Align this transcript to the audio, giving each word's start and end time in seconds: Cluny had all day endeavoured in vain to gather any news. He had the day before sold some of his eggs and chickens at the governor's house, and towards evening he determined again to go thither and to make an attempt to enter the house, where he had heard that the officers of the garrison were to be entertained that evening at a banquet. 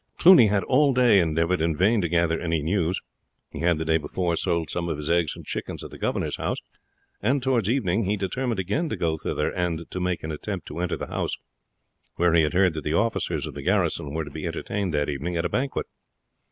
Cluny 0.17 0.47
had 0.47 0.63
all 0.63 0.95
day 0.95 1.19
endeavoured 1.19 1.61
in 1.61 1.77
vain 1.77 2.01
to 2.01 2.09
gather 2.09 2.39
any 2.39 2.63
news. 2.63 2.99
He 3.51 3.59
had 3.59 3.77
the 3.77 3.85
day 3.85 3.97
before 3.99 4.35
sold 4.35 4.71
some 4.71 4.89
of 4.89 4.97
his 4.97 5.11
eggs 5.11 5.35
and 5.35 5.45
chickens 5.45 5.83
at 5.83 5.91
the 5.91 5.99
governor's 5.99 6.37
house, 6.37 6.57
and 7.21 7.43
towards 7.43 7.69
evening 7.69 8.05
he 8.05 8.17
determined 8.17 8.59
again 8.59 8.89
to 8.89 8.95
go 8.95 9.15
thither 9.15 9.51
and 9.51 9.85
to 9.91 9.99
make 9.99 10.23
an 10.23 10.31
attempt 10.31 10.65
to 10.69 10.79
enter 10.79 10.97
the 10.97 11.05
house, 11.05 11.35
where 12.15 12.33
he 12.33 12.41
had 12.41 12.53
heard 12.53 12.73
that 12.73 12.83
the 12.83 12.95
officers 12.95 13.45
of 13.45 13.53
the 13.53 13.61
garrison 13.61 14.11
were 14.15 14.25
to 14.25 14.31
be 14.31 14.47
entertained 14.47 14.91
that 14.91 15.07
evening 15.07 15.37
at 15.37 15.45
a 15.45 15.49
banquet. 15.49 15.85